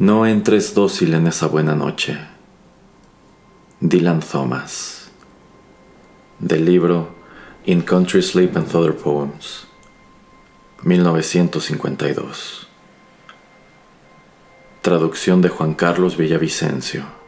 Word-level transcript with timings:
No 0.00 0.24
entres 0.24 0.72
dócil 0.72 1.12
en 1.12 1.26
esa 1.26 1.46
buena 1.46 1.74
noche. 1.74 2.18
Dylan 3.80 4.20
Thomas. 4.20 5.10
Del 6.38 6.64
libro 6.64 7.10
In 7.66 7.82
Country 7.82 8.22
Sleep 8.22 8.56
and 8.56 8.74
Other 8.74 8.96
Poems. 8.96 9.66
1952. 10.84 12.66
Traducción 14.80 15.42
de 15.42 15.50
Juan 15.50 15.74
Carlos 15.74 16.16
Villavicencio. 16.16 17.19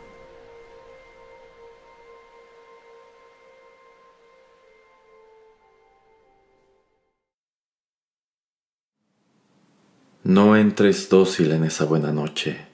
No 10.24 10.56
entres 10.56 11.08
dócil 11.08 11.50
en 11.50 11.64
esa 11.64 11.84
buena 11.84 12.12
noche, 12.12 12.66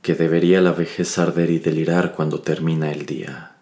que 0.00 0.14
debería 0.14 0.62
la 0.62 0.72
vejez 0.72 1.18
arder 1.18 1.50
y 1.50 1.58
delirar 1.58 2.14
cuando 2.14 2.40
termina 2.40 2.90
el 2.90 3.04
día. 3.04 3.56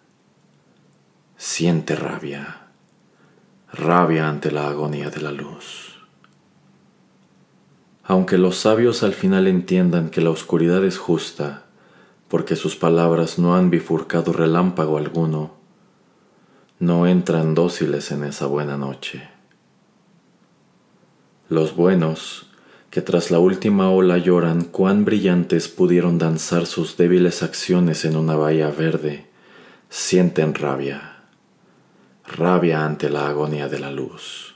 Siente 1.37 1.97
rabia, 1.97 2.69
rabia 3.73 4.29
ante 4.29 4.53
la 4.53 4.69
agonía 4.69 5.11
de 5.11 5.21
la 5.21 5.33
luz. 5.33 5.99
Aunque 8.05 8.39
los 8.39 8.57
sabios 8.59 9.03
al 9.03 9.15
final 9.15 9.49
entiendan 9.49 10.11
que 10.11 10.21
la 10.21 10.31
oscuridad 10.31 10.85
es 10.85 10.97
justa, 10.97 11.65
porque 12.29 12.55
sus 12.55 12.77
palabras 12.77 13.37
no 13.37 13.57
han 13.57 13.69
bifurcado 13.69 14.33
relámpago 14.33 14.97
alguno, 14.97 15.55
no 16.79 17.09
entran 17.09 17.57
dóciles 17.57 18.13
en 18.13 18.23
esa 18.23 18.47
buena 18.47 18.77
noche. 18.77 19.29
Los 21.49 21.75
buenos, 21.75 22.49
que 22.91 23.03
tras 23.03 23.31
la 23.31 23.39
última 23.39 23.91
ola 23.91 24.19
lloran 24.19 24.65
cuán 24.65 25.05
brillantes 25.05 25.69
pudieron 25.69 26.19
danzar 26.19 26.67
sus 26.67 26.97
débiles 26.97 27.43
acciones 27.43 28.05
en 28.05 28.17
una 28.17 28.35
bahía 28.35 28.71
verde, 28.71 29.27
sienten 29.91 30.55
rabia, 30.55 31.25
rabia 32.27 32.85
ante 32.85 33.11
la 33.11 33.29
agonía 33.29 33.69
de 33.69 33.79
la 33.79 33.91
luz. 33.91 34.55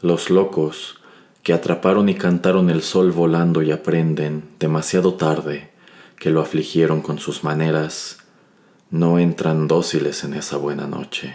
Los 0.00 0.28
locos, 0.28 1.00
que 1.42 1.52
atraparon 1.52 2.08
y 2.08 2.14
cantaron 2.14 2.70
el 2.70 2.82
sol 2.82 3.12
volando 3.12 3.62
y 3.62 3.70
aprenden, 3.70 4.50
demasiado 4.58 5.14
tarde, 5.14 5.70
que 6.18 6.30
lo 6.30 6.40
afligieron 6.40 7.00
con 7.00 7.18
sus 7.18 7.44
maneras, 7.44 8.18
no 8.90 9.18
entran 9.18 9.68
dóciles 9.68 10.24
en 10.24 10.34
esa 10.34 10.56
buena 10.56 10.86
noche. 10.86 11.34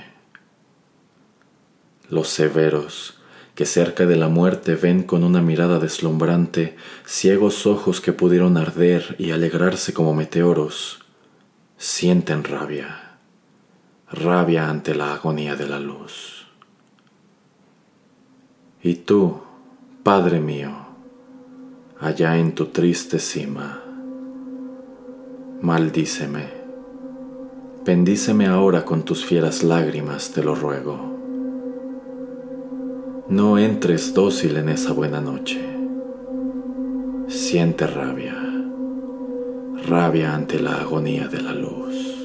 Los 2.09 2.29
severos, 2.29 3.18
que 3.59 3.65
cerca 3.65 4.05
de 4.05 4.15
la 4.15 4.29
muerte 4.29 4.75
ven 4.75 5.03
con 5.03 5.25
una 5.25 5.41
mirada 5.41 5.79
deslumbrante 5.79 6.77
ciegos 7.05 7.67
ojos 7.67 7.99
que 7.99 8.13
pudieron 8.13 8.55
arder 8.55 9.17
y 9.19 9.31
alegrarse 9.31 9.93
como 9.93 10.13
meteoros, 10.13 11.01
sienten 11.77 12.45
rabia, 12.45 13.17
rabia 14.09 14.69
ante 14.69 14.95
la 14.95 15.13
agonía 15.13 15.57
de 15.57 15.67
la 15.67 15.77
luz. 15.77 16.47
Y 18.81 18.95
tú, 18.95 19.41
Padre 20.03 20.39
mío, 20.39 20.71
allá 21.99 22.37
en 22.37 22.55
tu 22.55 22.67
triste 22.67 23.19
cima, 23.19 23.83
maldíceme, 25.61 26.47
bendíceme 27.83 28.47
ahora 28.47 28.85
con 28.85 29.03
tus 29.03 29.25
fieras 29.25 29.63
lágrimas, 29.63 30.31
te 30.31 30.43
lo 30.43 30.55
ruego 30.55 31.18
no 33.29 33.59
entres 33.59 34.15
dócil 34.15 34.57
en 34.57 34.69
esa 34.69 34.91
buena 34.91 35.21
noche. 35.21 35.61
Siente 37.27 37.85
rabia, 37.85 38.35
rabia 39.85 40.33
ante 40.33 40.59
la 40.59 40.81
agonía 40.81 41.27
de 41.27 41.41
la 41.41 41.53
luz. 41.53 42.18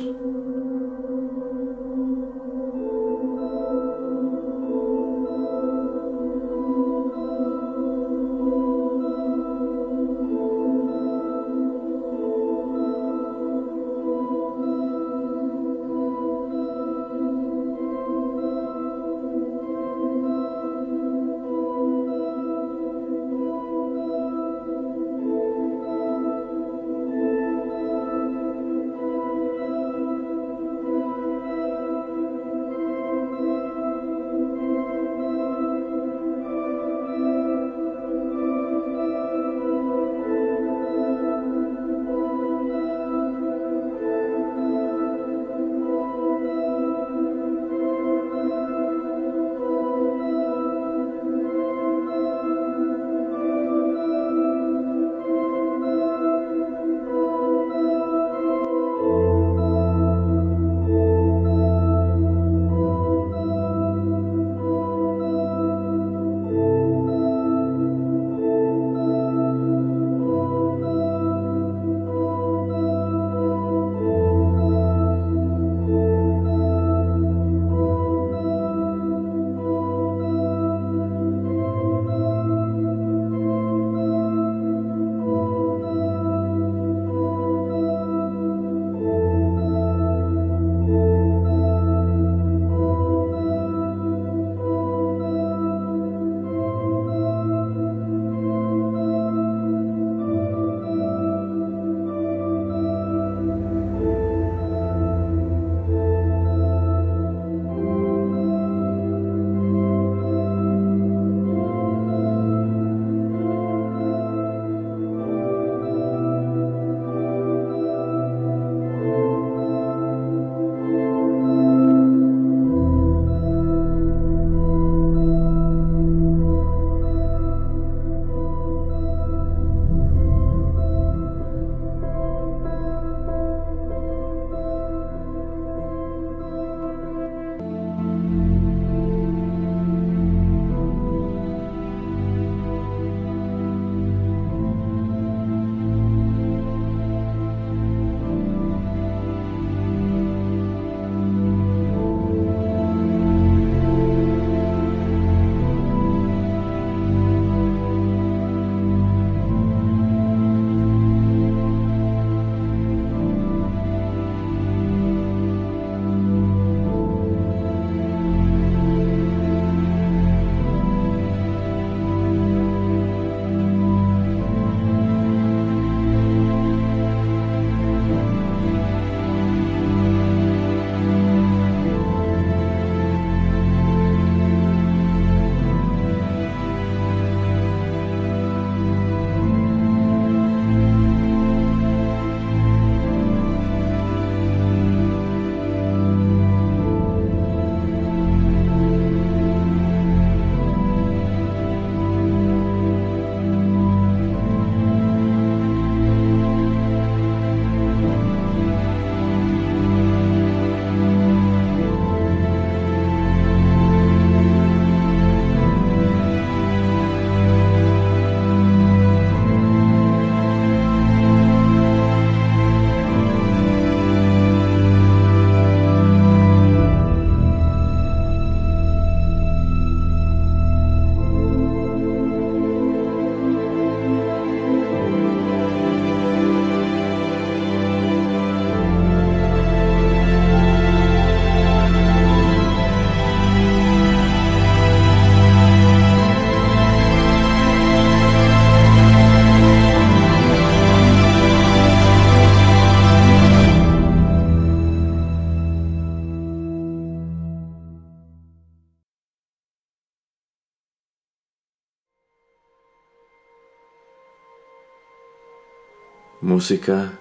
Música 266.44 267.18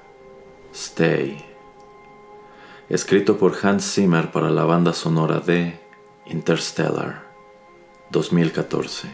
Stay. 0.73 1.45
Escrito 2.89 3.37
por 3.37 3.55
Hans 3.63 3.93
Zimmer 3.93 4.33
para 4.33 4.49
la 4.49 4.65
banda 4.65 4.91
sonora 4.91 5.39
de 5.39 5.79
Interstellar 6.25 7.23
2014. 8.09 9.07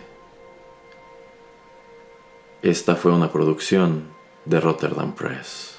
Esta 2.64 2.96
fue 2.96 3.12
una 3.12 3.32
producción 3.32 4.06
de 4.46 4.60
Rotterdam 4.60 5.14
Press. 5.14 5.79